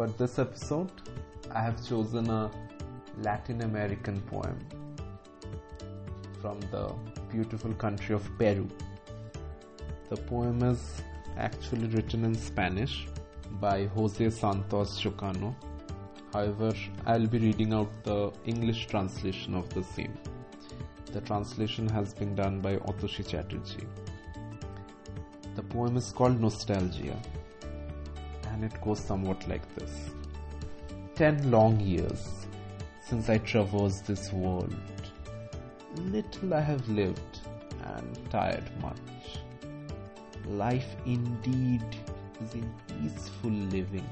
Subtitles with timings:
[0.00, 0.90] For this episode,
[1.54, 2.50] I have chosen a
[3.18, 4.58] Latin American poem
[6.40, 6.94] from the
[7.30, 8.66] beautiful country of Peru.
[10.08, 11.02] The poem is
[11.36, 13.08] actually written in Spanish
[13.60, 15.54] by Jose Santos Chocano.
[16.32, 16.72] However,
[17.04, 20.14] I'll be reading out the English translation of the same.
[21.12, 23.86] The translation has been done by Atasi Chatterjee.
[25.56, 27.20] The poem is called Nostalgia
[28.60, 30.10] and it goes somewhat like this
[31.14, 32.46] Ten long years
[33.02, 34.74] since I traversed this world.
[35.96, 37.40] Little I have lived
[37.84, 39.38] and tired much.
[40.46, 41.84] Life indeed
[42.42, 44.08] is in peaceful living.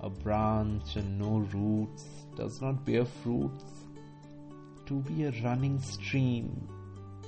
[0.00, 2.04] A branch and no roots
[2.36, 3.64] does not bear fruits.
[4.86, 6.68] To be a running stream,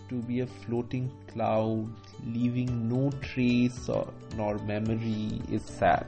[0.09, 1.89] to be a floating cloud,
[2.27, 6.07] leaving no trace or nor memory is sad.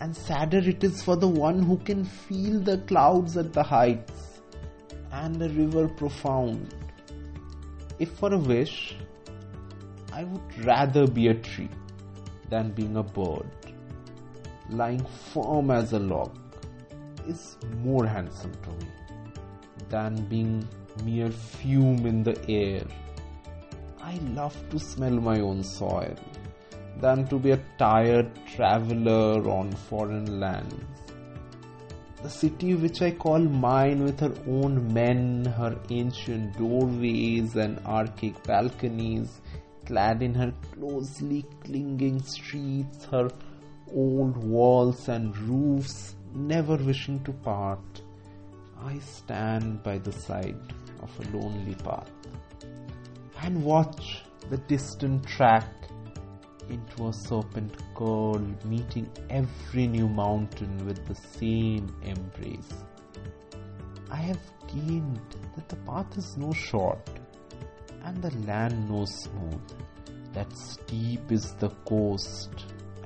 [0.00, 4.40] And sadder it is for the one who can feel the clouds at the heights
[5.10, 6.74] and the river profound.
[7.98, 8.96] If for a wish,
[10.12, 11.70] I would rather be a tree
[12.48, 13.50] than being a bird.
[14.70, 16.38] Lying firm as a log
[17.26, 18.92] is more handsome to me
[19.88, 20.68] than being
[21.04, 22.84] mere fume in the air.
[24.00, 26.14] I love to smell my own soil
[27.00, 30.74] than to be a tired traveler on foreign lands.
[32.22, 38.42] The city which I call mine with her own men, her ancient doorways and archaic
[38.42, 39.40] balconies,
[39.86, 43.30] clad in her closely clinging streets, her
[43.94, 48.02] old walls and roofs, never wishing to part.
[48.82, 52.10] I stand by the side of a lonely path
[53.42, 55.77] and watch the distant track
[56.68, 62.84] into a serpent curl, meeting every new mountain with the same embrace.
[64.10, 65.20] I have gained
[65.56, 67.10] that the path is no short
[68.04, 69.60] and the land no smooth,
[70.32, 72.50] that steep is the coast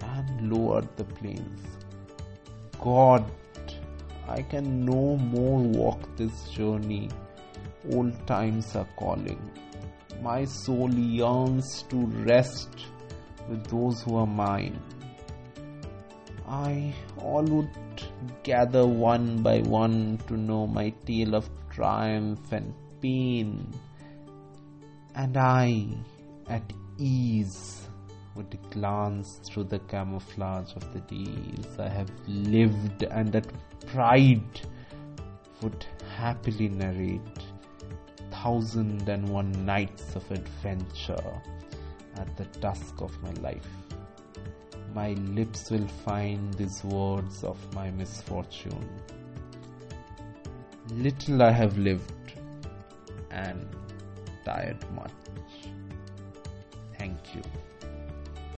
[0.01, 1.62] and low are the plains.
[2.81, 3.25] God,
[4.28, 7.11] I can no more walk this journey.
[7.93, 9.41] Old times are calling.
[10.22, 12.87] My soul yearns to rest
[13.48, 14.80] with those who are mine.
[16.47, 17.70] I all would
[18.42, 23.72] gather one by one to know my tale of triumph and pain,
[25.14, 25.88] and I,
[26.48, 27.88] at ease,
[28.34, 33.47] would glance through the camouflage of the days I have lived, and that
[33.86, 34.60] pride
[35.62, 35.86] would
[36.16, 37.38] happily narrate
[38.30, 41.41] thousand and one nights of adventure
[42.17, 43.69] at the dusk of my life.
[44.95, 48.89] My lips will find these words of my misfortune.
[50.91, 52.34] Little I have lived
[53.31, 53.67] and
[54.45, 55.11] tired much.
[56.99, 57.43] Thank you.